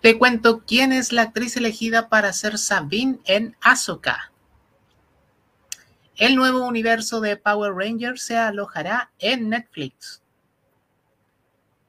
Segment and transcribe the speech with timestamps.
[0.00, 4.30] Te cuento quién es la actriz elegida para ser Sabine en Ahsoka.
[6.16, 10.22] El nuevo universo de Power Rangers se alojará en Netflix.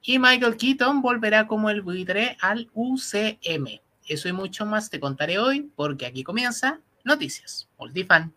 [0.02, 3.80] Y Michael Keaton volverá como el buitre al UCM.
[4.08, 8.34] Eso y mucho más te contaré hoy porque aquí comienza Noticias Multifan.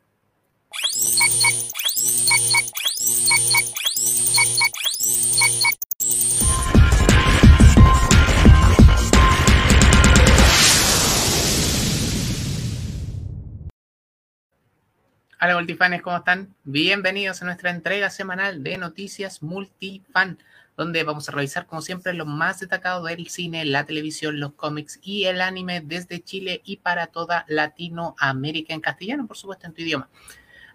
[15.45, 16.55] Hola multifanes, ¿cómo están?
[16.63, 20.39] Bienvenidos a nuestra entrega semanal de Noticias Multifan,
[20.77, 25.01] donde vamos a revisar como siempre lo más destacado del cine, la televisión, los cómics
[25.03, 29.83] y el anime desde Chile y para toda Latinoamérica en castellano, por supuesto en tu
[29.83, 30.09] idioma.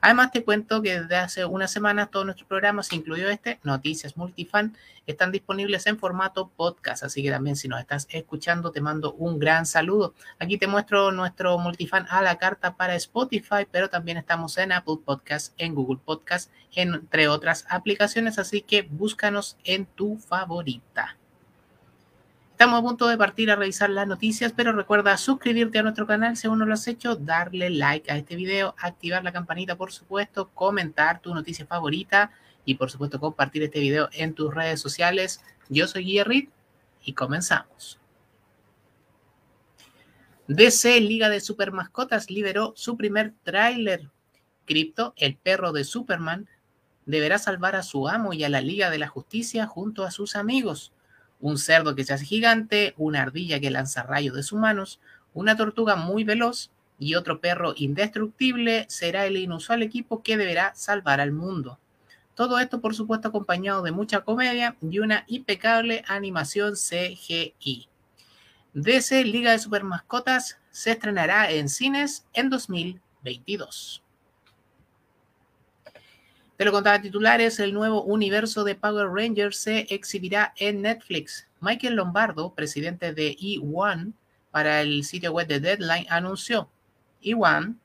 [0.02, 4.76] Además, te cuento que desde hace unas semanas todos nuestros programas, incluido este, Noticias Multifan,
[5.06, 7.04] están disponibles en formato podcast.
[7.04, 10.14] Así que también si nos estás escuchando, te mando un gran saludo.
[10.40, 14.98] Aquí te muestro nuestro Multifan a la carta para Spotify, pero también estamos en Apple
[15.04, 18.40] Podcast, en Google Podcast, entre otras aplicaciones.
[18.40, 21.18] Así que búscanos en tu favorita.
[22.58, 26.36] Estamos a punto de partir a revisar las noticias, pero recuerda suscribirte a nuestro canal
[26.36, 29.92] si aún no lo has hecho, darle like a este video, activar la campanita por
[29.92, 32.32] supuesto, comentar tu noticia favorita
[32.66, 35.44] y por supuesto compartir este video en tus redes sociales.
[35.70, 36.50] Yo soy Guillerrit
[37.06, 38.00] y comenzamos.
[40.48, 44.10] DC Liga de Super Mascotas liberó su primer tráiler.
[44.66, 46.50] Crypto, el perro de Superman,
[47.06, 50.36] deberá salvar a su amo y a la Liga de la Justicia junto a sus
[50.36, 50.92] amigos
[51.40, 55.00] un cerdo que se hace gigante, una ardilla que lanza rayos de sus manos,
[55.34, 61.22] una tortuga muy veloz y otro perro indestructible será el inusual equipo que deberá salvar
[61.22, 61.80] al mundo.
[62.34, 67.88] Todo esto, por supuesto, acompañado de mucha comedia y una impecable animación CGI.
[68.74, 74.04] DC Liga de Super Mascotas se estrenará en cines en 2022.
[76.58, 81.48] Te lo contaba titulares, el nuevo universo de Power Rangers se exhibirá en Netflix.
[81.62, 84.14] Michael Lombardo, presidente de E1
[84.50, 86.68] para el sitio web de Deadline, anunció
[87.22, 87.76] E1,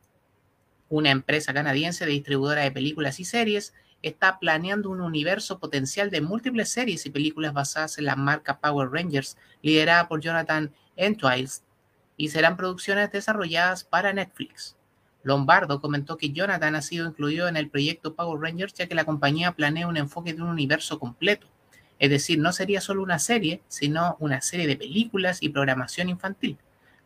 [0.88, 6.22] una empresa canadiense de distribuidora de películas y series, está planeando un universo potencial de
[6.22, 11.66] múltiples series y películas basadas en la marca Power Rangers, liderada por Jonathan Entwistle,
[12.16, 14.76] y serán producciones desarrolladas para Netflix.
[15.22, 19.04] Lombardo comentó que Jonathan ha sido incluido en el proyecto Power Rangers ya que la
[19.04, 21.46] compañía planea un enfoque de un universo completo.
[21.98, 26.58] Es decir, no sería solo una serie, sino una serie de películas y programación infantil,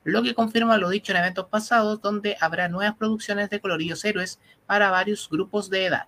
[0.04, 4.40] lo que confirma lo dicho en eventos pasados donde habrá nuevas producciones de coloridos héroes
[4.64, 6.06] para varios grupos de edad.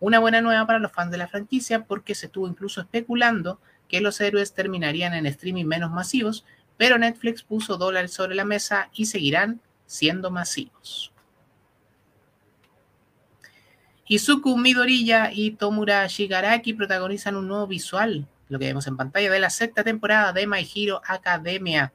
[0.00, 4.00] Una buena nueva para los fans de la franquicia porque se estuvo incluso especulando que
[4.00, 6.44] los héroes terminarían en streaming menos masivos,
[6.76, 9.60] pero Netflix puso dólares sobre la mesa y seguirán
[9.92, 11.12] siendo masivos.
[14.06, 19.38] Izuku Midoriya y Tomura Shigaraki protagonizan un nuevo visual, lo que vemos en pantalla, de
[19.38, 21.92] la sexta temporada de My Hero Academia.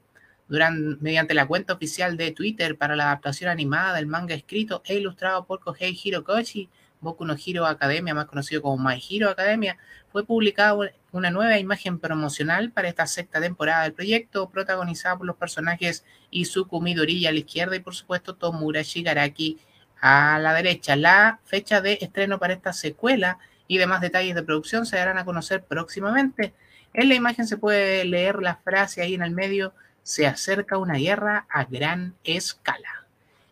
[0.47, 4.95] Durante, mediante la cuenta oficial de Twitter para la adaptación animada del manga escrito e
[4.95, 6.69] ilustrado por Kohei Hirokoshi,
[7.01, 9.77] Boku no Hero Academia, más conocido como My Hero Academia,
[10.11, 15.37] fue publicada una nueva imagen promocional para esta sexta temporada del proyecto, protagonizada por los
[15.37, 19.59] personajes Izuku Midoriya a la izquierda y por supuesto Tomura Shigaraki
[20.01, 20.95] a la derecha.
[20.95, 25.25] La fecha de estreno para esta secuela y demás detalles de producción se darán a
[25.25, 26.53] conocer próximamente.
[26.93, 30.95] En la imagen se puede leer la frase ahí en el medio, se acerca una
[30.95, 33.05] guerra a gran escala.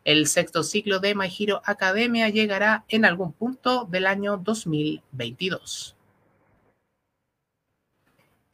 [0.04, 5.96] El sexto ciclo de My Hero Academia llegará en algún punto del año 2022.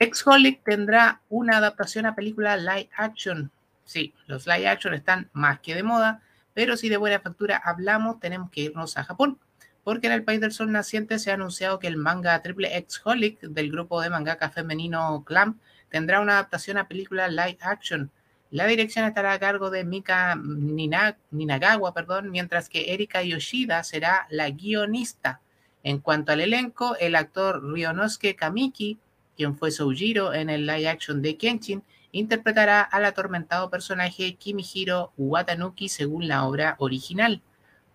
[0.02, 3.52] Exholic tendrá una adaptación a película live action.
[3.86, 6.22] Sí, los live action están más que de moda
[6.54, 9.40] pero si de buena factura hablamos, tenemos que irnos a Japón,
[9.84, 13.02] porque en el país del sol naciente se ha anunciado que el manga Triple X
[13.04, 15.60] Holic del grupo de mangaka femenino Clamp
[15.90, 18.12] tendrá una adaptación a película live action.
[18.50, 24.50] La dirección estará a cargo de Mika Ninagawa, perdón, mientras que Erika Yoshida será la
[24.50, 25.40] guionista.
[25.84, 29.00] En cuanto al elenco, el actor Ryonosuke Kamiki,
[29.36, 35.90] quien fue Soujiro en el live action de Kenshin, interpretará al atormentado personaje Kimihiro Watanuki
[35.90, 37.42] según la obra original.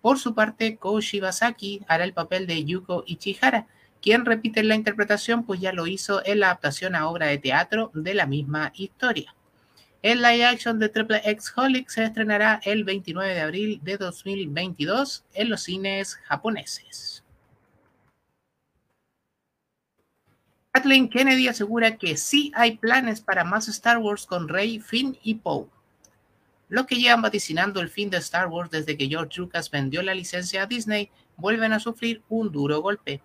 [0.01, 3.67] Por su parte, Ko Shibasaki hará el papel de Yuko Ichihara,
[4.01, 7.91] quien repite la interpretación pues ya lo hizo en la adaptación a obra de teatro
[7.93, 9.33] de la misma historia.
[10.03, 15.25] El live action de Triple X Holic se estrenará el 29 de abril de 2022
[15.33, 17.23] en los cines japoneses.
[20.71, 25.35] Kathleen Kennedy asegura que sí hay planes para más Star Wars con Rey, Finn y
[25.35, 25.67] Poe.
[26.69, 30.13] Los que llevan vaticinando el fin de Star Wars desde que George Lucas vendió la
[30.13, 33.21] licencia a Disney vuelven a sufrir un duro golpe.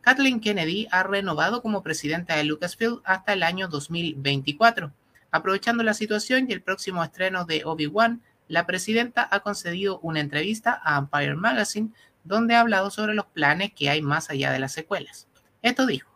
[0.00, 4.92] Kathleen Kennedy ha renovado como presidenta de Lucasfilm hasta el año 2024.
[5.30, 10.80] Aprovechando la situación y el próximo estreno de Obi-Wan, la presidenta ha concedido una entrevista
[10.84, 11.90] a Empire Magazine
[12.24, 15.28] donde ha hablado sobre los planes que hay más allá de las secuelas.
[15.62, 16.15] Esto dijo,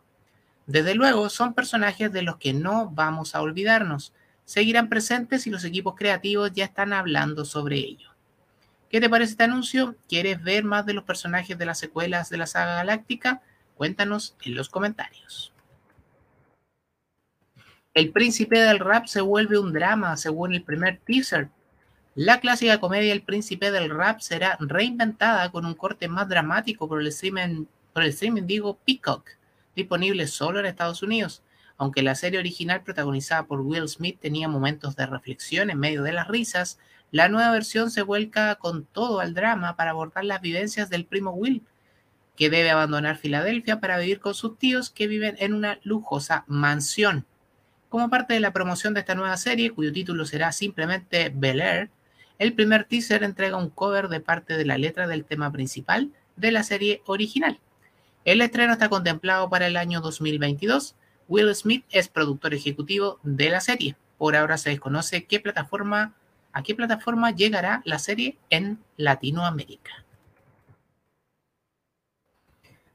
[0.67, 4.13] desde luego son personajes de los que no vamos a olvidarnos,
[4.45, 8.09] seguirán presentes y los equipos creativos ya están hablando sobre ello.
[8.89, 9.95] ¿Qué te parece este anuncio?
[10.09, 13.41] ¿Quieres ver más de los personajes de las secuelas de la saga galáctica?
[13.75, 15.53] Cuéntanos en los comentarios.
[17.93, 21.49] El príncipe del rap se vuelve un drama, según el primer teaser.
[22.15, 27.01] La clásica comedia El príncipe del rap será reinventada con un corte más dramático por
[27.01, 29.29] el streaming, por el streaming digo Peacock,
[29.75, 31.43] disponible solo en Estados Unidos.
[31.77, 36.11] Aunque la serie original protagonizada por Will Smith tenía momentos de reflexión en medio de
[36.11, 36.77] las risas,
[37.11, 41.31] la nueva versión se vuelca con todo al drama para abordar las vivencias del primo
[41.31, 41.63] Will,
[42.35, 47.25] que debe abandonar Filadelfia para vivir con sus tíos que viven en una lujosa mansión.
[47.89, 51.89] Como parte de la promoción de esta nueva serie, cuyo título será simplemente Bel Air,
[52.39, 56.51] el primer teaser entrega un cover de parte de la letra del tema principal de
[56.51, 57.59] la serie original.
[58.23, 60.95] El estreno está contemplado para el año 2022.
[61.27, 63.95] Will Smith es productor ejecutivo de la serie.
[64.19, 66.13] Por ahora se desconoce qué plataforma
[66.53, 70.05] a qué plataforma llegará la serie en Latinoamérica.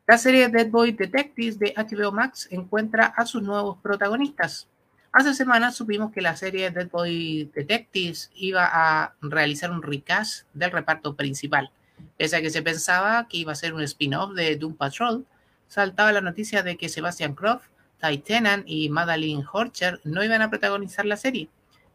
[0.06, 4.68] La serie Dead Boy Detectives de HBO Max encuentra a sus nuevos protagonistas.
[5.10, 10.70] Hace semanas supimos que la serie Dead Boy Detectives iba a realizar un recast del
[10.70, 11.72] reparto principal.
[12.16, 15.26] Pese a que se pensaba que iba a ser un spin-off de Doom Patrol,
[15.68, 17.66] saltaba la noticia de que Sebastian Croft,
[18.00, 21.48] Ty Tennant y Madeline Horcher no iban a protagonizar la serie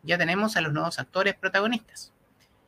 [0.03, 2.12] ya tenemos a los nuevos actores protagonistas.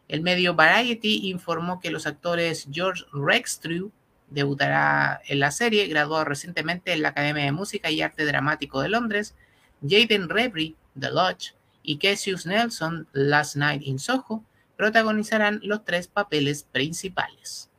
[0.08, 3.92] El medio Variety informó que los actores George Rextrew
[4.30, 8.90] debutará en la serie, graduado recientemente en la Academia de Música y Arte Dramático de
[8.90, 9.36] Londres,
[9.82, 14.44] Jaden Rebry, The Lodge, y Cassius Nelson, Last Night in Soho,
[14.84, 17.70] protagonizarán los tres papeles principales.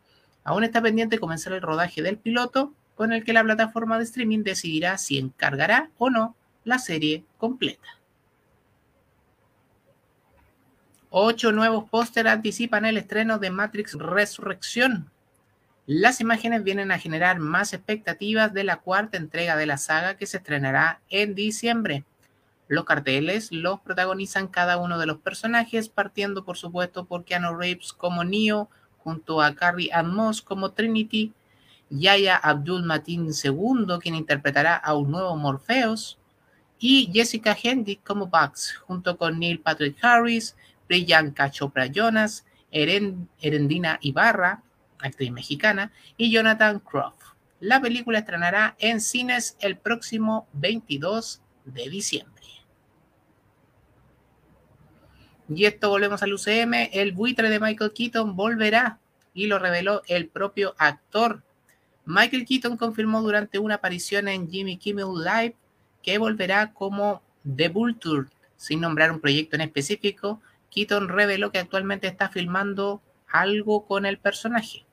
[0.43, 4.43] Aún está pendiente comenzar el rodaje del piloto, con el que la plataforma de streaming
[4.43, 6.35] decidirá si encargará o no
[6.65, 7.87] la serie completa.
[11.11, 15.11] Ocho nuevos pósteres anticipan el estreno de Matrix Resurrección.
[15.85, 20.25] Las imágenes vienen a generar más expectativas de la cuarta entrega de la saga que
[20.25, 22.07] se estrenará en diciembre.
[22.67, 27.93] Los carteles los protagonizan cada uno de los personajes, partiendo por supuesto por Keanu Reeves
[27.93, 31.33] como Neo, junto a Carrie Ann Moss como Trinity,
[31.91, 36.19] Yaya Abdul Matin II, quien interpretará a un nuevo Morpheus,
[36.79, 40.57] y Jessica Hendy como Bugs, junto con Neil Patrick Harris,
[40.87, 44.63] Priyanka Chopra Jonas, Erendina Ibarra,
[44.99, 47.21] actriz mexicana, y Jonathan Croft.
[47.61, 52.45] La película estrenará en cines el próximo 22 de diciembre.
[55.49, 56.91] Y esto volvemos al UCM.
[56.93, 58.99] El buitre de Michael Keaton volverá
[59.35, 61.43] y lo reveló el propio actor.
[62.07, 65.57] Michael Keaton confirmó durante una aparición en Jimmy Kimmel Live
[66.03, 70.41] que volverá como The Vulture, sin nombrar un proyecto en específico,
[70.71, 74.85] Keaton reveló que actualmente está filmando algo con el personaje.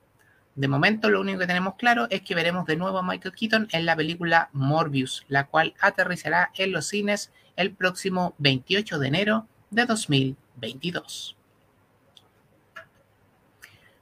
[0.54, 3.68] De momento, lo único que tenemos claro es que veremos de nuevo a Michael Keaton
[3.72, 9.46] en la película Morbius, la cual aterrizará en los cines el próximo 28 de enero
[9.70, 11.36] de 2022.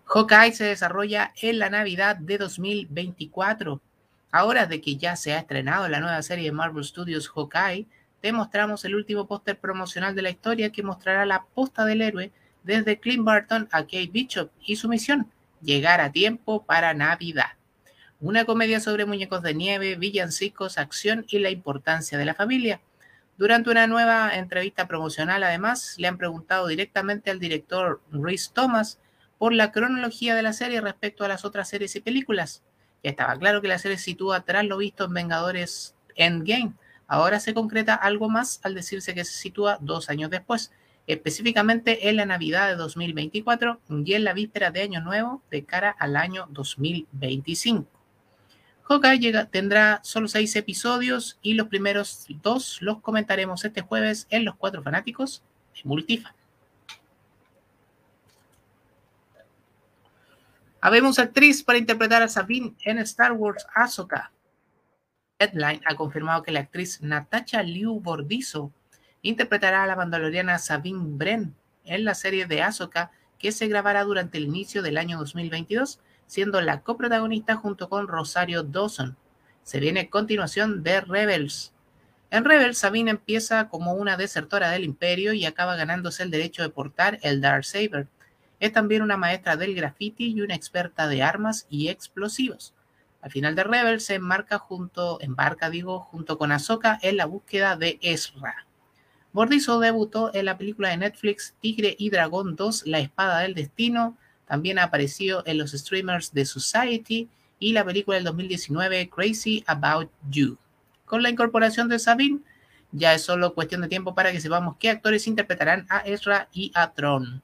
[0.06, 3.80] Hawkeye se desarrolla en la Navidad de 2024.
[4.32, 7.86] Ahora de que ya se ha estrenado la nueva serie de Marvel Studios Hawkeye,
[8.20, 12.32] te mostramos el último póster promocional de la historia que mostrará la posta del héroe
[12.64, 15.30] desde Clint Barton a Kate Bishop y su misión,
[15.62, 17.52] llegar a tiempo para Navidad.
[18.20, 22.80] Una comedia sobre muñecos de nieve, villancicos, acción y la importancia de la familia.
[23.38, 28.98] Durante una nueva entrevista promocional, además, le han preguntado directamente al director Rhys Thomas
[29.38, 32.62] por la cronología de la serie respecto a las otras series y películas.
[33.02, 36.74] Ya estaba claro que la serie se sitúa tras lo visto en Vengadores Endgame,
[37.10, 40.70] Ahora se concreta algo más al decirse que se sitúa dos años después,
[41.06, 45.90] específicamente en la Navidad de 2024 y en la víspera de Año Nuevo de cara
[45.98, 47.86] al año 2025.
[48.82, 54.56] Hawkeye tendrá solo seis episodios y los primeros dos los comentaremos este jueves en Los
[54.56, 56.34] Cuatro Fanáticos de Multifa.
[60.80, 64.32] Habemos actriz para interpretar a Sabine en Star Wars Ahsoka.
[65.38, 68.72] Deadline ha confirmado que la actriz Natasha Liu Bordizo
[69.22, 74.38] interpretará a la mandaloriana Sabine Bren en la serie de Ahsoka que se grabará durante
[74.38, 79.16] el inicio del año 2022, siendo la coprotagonista junto con Rosario Dawson.
[79.62, 81.72] Se viene continuación de Rebels.
[82.30, 86.68] En Rebels, Sabine empieza como una desertora del Imperio y acaba ganándose el derecho de
[86.68, 88.06] portar el Dark Saber.
[88.60, 92.74] Es también una maestra del graffiti y una experta de armas y explosivos.
[93.22, 97.76] Al final de Rebels se embarca junto, embarca, digo, junto con Ahsoka en la búsqueda
[97.76, 98.66] de Ezra.
[99.32, 104.16] Bordizo debutó en la película de Netflix Tigre y Dragón 2, La Espada del Destino.
[104.46, 107.28] También ha aparecido en los streamers de Society
[107.60, 110.58] y la película del 2019 Crazy About You.
[111.04, 112.40] Con la incorporación de Sabine,
[112.90, 116.72] ya es solo cuestión de tiempo para que sepamos qué actores interpretarán a Ezra y
[116.74, 117.42] a Tron.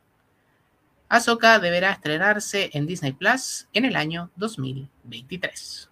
[1.08, 5.88] Ahsoka deberá estrenarse en Disney Plus en el año 2023.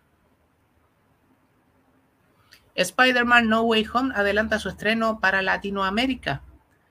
[2.75, 6.43] Spider-Man No Way Home adelanta su estreno para Latinoamérica.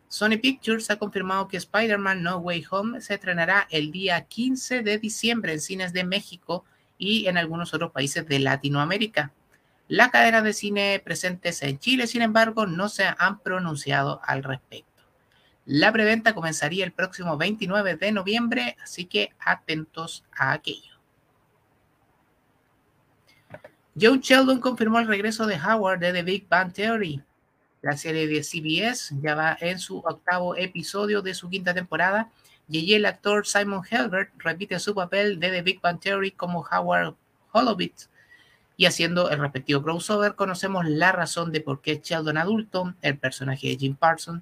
[0.07, 4.97] Sony Pictures ha confirmado que Spider-Man No Way Home se estrenará el día 15 de
[4.97, 6.63] diciembre en cines de México
[6.97, 9.33] y en algunos otros países de Latinoamérica.
[9.89, 15.03] La cadena de cine presentes en Chile, sin embargo, no se han pronunciado al respecto.
[15.65, 20.92] La preventa comenzaría el próximo 29 de noviembre, así que atentos a aquello.
[23.99, 27.21] Joe Sheldon confirmó el regreso de Howard de The Big Bang Theory.
[27.83, 32.31] La serie de CBS ya va en su octavo episodio de su quinta temporada
[32.67, 37.13] y el actor Simon Helbert repite su papel de The Big Bang Theory como Howard
[37.51, 38.09] Holovitz.
[38.77, 43.67] Y haciendo el respectivo crossover, conocemos la razón de por qué Sheldon adulto, el personaje
[43.67, 44.41] de Jim Parsons,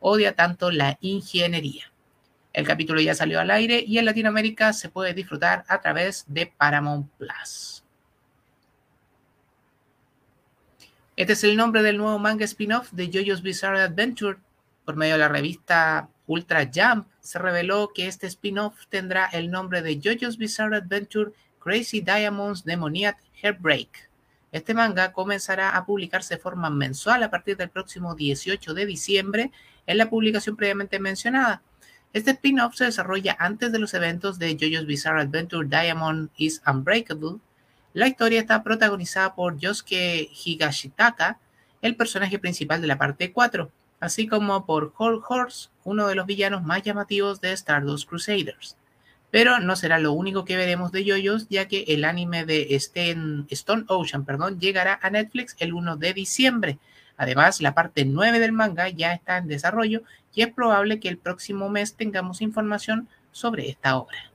[0.00, 1.92] odia tanto la ingeniería.
[2.52, 6.46] El capítulo ya salió al aire y en Latinoamérica se puede disfrutar a través de
[6.46, 7.77] Paramount Plus.
[11.18, 14.38] Este es el nombre del nuevo manga spin-off de JoJo's Bizarre Adventure.
[14.84, 19.82] Por medio de la revista Ultra Jump, se reveló que este spin-off tendrá el nombre
[19.82, 24.08] de JoJo's Bizarre Adventure Crazy Diamonds Demoniac Heartbreak.
[24.52, 29.50] Este manga comenzará a publicarse de forma mensual a partir del próximo 18 de diciembre
[29.88, 31.62] en la publicación previamente mencionada.
[32.12, 37.40] Este spin-off se desarrolla antes de los eventos de JoJo's Bizarre Adventure Diamond is Unbreakable,
[37.94, 41.38] la historia está protagonizada por Yosuke Higashitaka,
[41.80, 46.26] el personaje principal de la parte 4, así como por Hulk Horse, uno de los
[46.26, 48.76] villanos más llamativos de Stardust Crusaders.
[49.30, 53.84] Pero no será lo único que veremos de yoyos, ya que el anime de Stone
[53.88, 56.78] Ocean perdón, llegará a Netflix el 1 de diciembre.
[57.16, 60.02] Además, la parte 9 del manga ya está en desarrollo
[60.34, 64.27] y es probable que el próximo mes tengamos información sobre esta obra.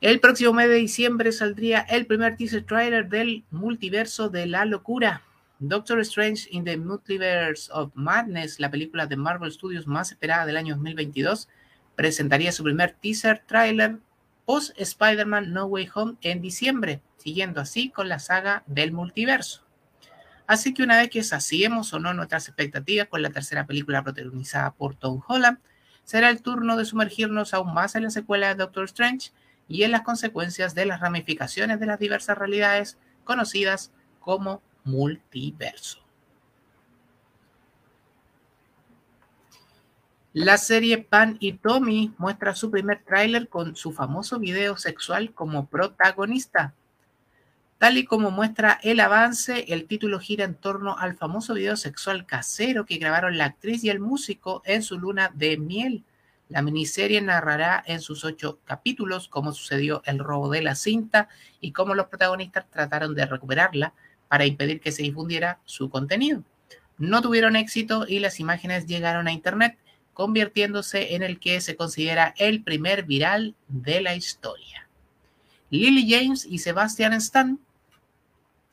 [0.00, 5.22] El próximo mes de diciembre saldría el primer teaser trailer del multiverso de la locura.
[5.58, 10.56] Doctor Strange in the Multiverse of Madness, la película de Marvel Studios más esperada del
[10.56, 11.48] año 2022,
[11.96, 13.98] presentaría su primer teaser trailer
[14.44, 19.64] post Spider-Man No Way Home en diciembre, siguiendo así con la saga del multiverso.
[20.46, 24.70] Así que una vez que saciemos o no nuestras expectativas con la tercera película protagonizada
[24.74, 25.58] por Tom Holland,
[26.04, 29.32] será el turno de sumergirnos aún más en la secuela de Doctor Strange
[29.68, 35.98] y en las consecuencias de las ramificaciones de las diversas realidades conocidas como multiverso.
[40.32, 45.66] La serie Pan y Tommy muestra su primer tráiler con su famoso video sexual como
[45.66, 46.74] protagonista.
[47.78, 52.26] Tal y como muestra el avance, el título gira en torno al famoso video sexual
[52.26, 56.04] casero que grabaron la actriz y el músico en su luna de miel
[56.48, 61.28] la miniserie narrará en sus ocho capítulos cómo sucedió el robo de la cinta
[61.60, 63.92] y cómo los protagonistas trataron de recuperarla
[64.28, 66.42] para impedir que se difundiera su contenido.
[66.96, 69.78] No tuvieron éxito y las imágenes llegaron a Internet,
[70.14, 74.88] convirtiéndose en el que se considera el primer viral de la historia.
[75.70, 77.60] Lily James y Sebastian Stan,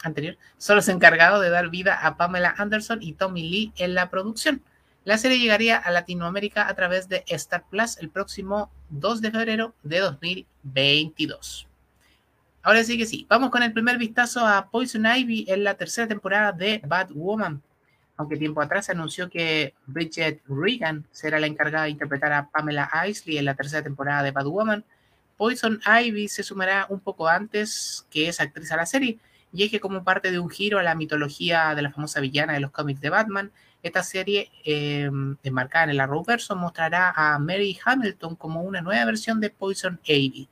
[0.02, 4.10] anterior, son los encargados de dar vida a Pamela Anderson y Tommy Lee en la
[4.10, 4.64] producción.
[5.06, 9.76] La serie llegaría a Latinoamérica a través de Star Plus el próximo 2 de febrero
[9.84, 11.68] de 2022.
[12.64, 16.08] Ahora sí que sí, vamos con el primer vistazo a Poison Ivy en la tercera
[16.08, 17.62] temporada de Bad Woman.
[18.18, 22.90] Aunque tiempo atrás se anunció que Bridget Regan será la encargada de interpretar a Pamela
[23.08, 24.84] Isley en la tercera temporada de Bad Woman,
[25.38, 29.20] Poison Ivy se sumará un poco antes que esa actriz a la serie,
[29.54, 32.54] y es que como parte de un giro a la mitología de la famosa villana
[32.54, 33.52] de los cómics de Batman,
[33.88, 35.10] esta serie, eh,
[35.44, 40.50] enmarcada en el Arrowverso, mostrará a Mary Hamilton como una nueva versión de Poison Ivy.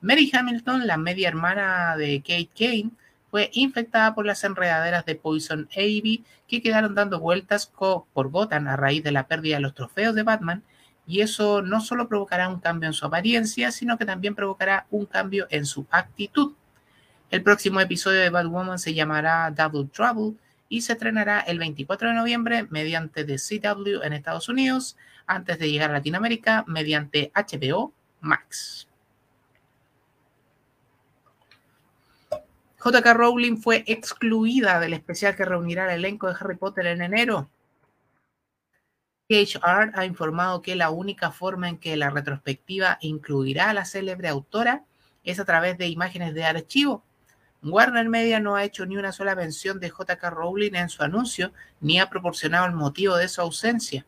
[0.00, 2.90] Mary Hamilton, la media hermana de Kate Kane,
[3.30, 8.76] fue infectada por las enredaderas de Poison Ivy que quedaron dando vueltas por Gotham a
[8.76, 10.62] raíz de la pérdida de los trofeos de Batman
[11.06, 15.06] y eso no solo provocará un cambio en su apariencia, sino que también provocará un
[15.06, 16.54] cambio en su actitud.
[17.30, 20.38] El próximo episodio de Batwoman se llamará Double Trouble
[20.72, 25.70] y se estrenará el 24 de noviembre mediante The CW en Estados Unidos, antes de
[25.70, 28.88] llegar a Latinoamérica mediante HBO Max.
[32.82, 37.50] JK Rowling fue excluida del especial que reunirá el elenco de Harry Potter en enero.
[39.28, 44.28] KHR ha informado que la única forma en que la retrospectiva incluirá a la célebre
[44.28, 44.86] autora
[45.22, 47.04] es a través de imágenes de archivo.
[47.64, 51.52] Warner Media no ha hecho ni una sola mención de JK Rowling en su anuncio,
[51.80, 54.04] ni ha proporcionado el motivo de su ausencia.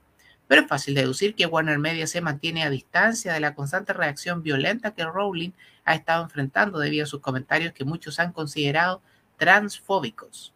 [0.49, 4.43] Pero es fácil deducir que Warner Media se mantiene a distancia de la constante reacción
[4.43, 5.53] violenta que Rowling
[5.85, 9.03] ha estado enfrentando debido a sus comentarios que muchos han considerado
[9.37, 10.53] transfóbicos.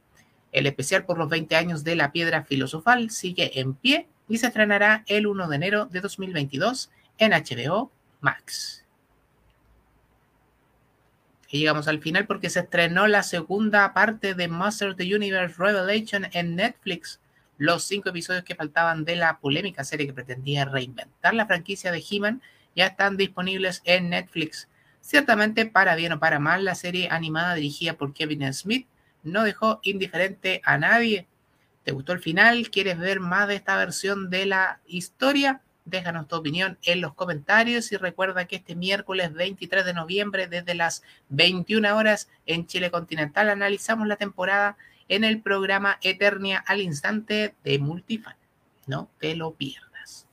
[0.50, 4.49] El especial por los 20 años de la piedra filosofal sigue en pie y se
[4.49, 8.88] estrenará el 1 de enero de 2022 en HBO Max.
[11.50, 16.26] Llegamos al final porque se estrenó la segunda parte de Master of the Universe Revelation
[16.33, 17.21] en Netflix
[17.59, 22.02] los cinco episodios que faltaban de la polémica serie que pretendía reinventar la franquicia de
[22.09, 22.40] He-Man
[22.75, 24.69] ya están disponibles en Netflix.
[25.00, 28.87] Ciertamente, para bien o para mal, la serie animada dirigida por Kevin Smith
[29.25, 31.26] no dejó indiferente a nadie.
[31.83, 32.71] ¿Te gustó el final?
[32.71, 35.61] ¿Quieres ver más de esta versión de la historia?
[35.88, 40.75] Déjanos tu opinión en los comentarios y recuerda que este miércoles 23 de noviembre desde
[40.75, 44.76] las 21 horas en Chile Continental analizamos la temporada
[45.09, 48.37] en el programa Eternia al instante de Multifan.
[48.87, 50.26] No te lo pierdas.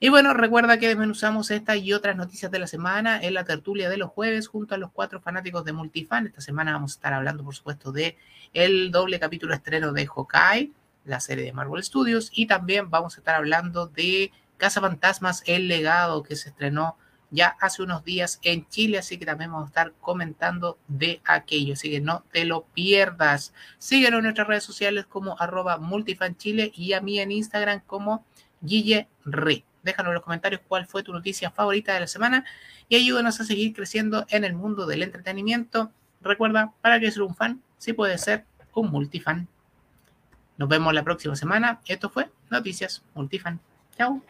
[0.00, 3.88] Y bueno, recuerda que desmenuzamos esta y otras noticias de la semana en la tertulia
[3.88, 6.26] de los jueves junto a los cuatro fanáticos de Multifan.
[6.26, 8.16] Esta semana vamos a estar hablando, por supuesto, de
[8.52, 10.72] el doble capítulo estreno de Hawkeye,
[11.04, 15.66] la serie de Marvel Studios, y también vamos a estar hablando de Casa Fantasmas, el
[15.66, 16.96] legado que se estrenó
[17.32, 21.72] ya hace unos días en Chile, así que también vamos a estar comentando de aquello,
[21.72, 23.52] así que no te lo pierdas.
[23.78, 28.24] Síguenos en nuestras redes sociales como arroba multifanchile y a mí en Instagram como
[28.60, 29.64] Guille Re.
[29.82, 32.44] Déjanos en los comentarios cuál fue tu noticia favorita de la semana
[32.88, 35.90] y ayúdanos a seguir creciendo en el mundo del entretenimiento.
[36.20, 38.44] Recuerda, para que ser un fan, sí puede ser
[38.74, 39.48] un multifan.
[40.56, 41.80] Nos vemos la próxima semana.
[41.86, 43.58] Esto fue Noticias Multifan.
[43.98, 44.22] Chao.